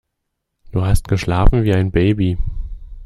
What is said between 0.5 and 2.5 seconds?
Du hast geschlafen wie ein Baby.